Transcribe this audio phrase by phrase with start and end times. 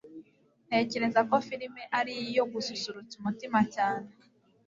[0.67, 4.07] Ntekereza ko firime ari iyo gususurutsa umutima cyane.